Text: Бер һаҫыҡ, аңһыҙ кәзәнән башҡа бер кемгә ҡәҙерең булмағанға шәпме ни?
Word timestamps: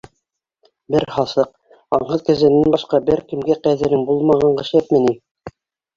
Бер 0.95 1.05
һаҫыҡ, 1.17 1.51
аңһыҙ 1.99 2.25
кәзәнән 2.31 2.73
башҡа 2.77 3.03
бер 3.11 3.21
кемгә 3.33 3.61
ҡәҙерең 3.69 4.09
булмағанға 4.11 4.69
шәпме 4.71 5.03
ни? 5.09 5.15